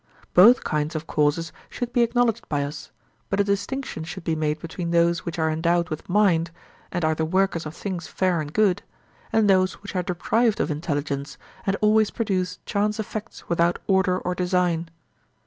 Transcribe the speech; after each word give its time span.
Both 0.33 0.63
kinds 0.63 0.95
of 0.95 1.05
causes 1.05 1.53
should 1.69 1.93
be 1.93 2.01
acknowledged 2.01 2.49
by 2.49 2.63
us, 2.63 2.89
but 3.29 3.39
a 3.39 3.43
distinction 3.43 4.03
should 4.03 4.23
be 4.23 4.35
made 4.35 4.57
between 4.57 4.89
those 4.89 5.25
which 5.27 5.37
are 5.37 5.51
endowed 5.51 5.89
with 5.89 6.09
mind 6.09 6.49
and 6.91 7.05
are 7.05 7.13
the 7.13 7.23
workers 7.23 7.67
of 7.67 7.75
things 7.75 8.07
fair 8.07 8.41
and 8.41 8.51
good, 8.51 8.81
and 9.31 9.47
those 9.47 9.73
which 9.83 9.95
are 9.95 10.01
deprived 10.01 10.59
of 10.59 10.71
intelligence 10.71 11.37
and 11.67 11.75
always 11.81 12.09
produce 12.09 12.57
chance 12.65 12.99
effects 12.99 13.47
without 13.47 13.77
order 13.85 14.17
or 14.17 14.33
design. 14.33 14.89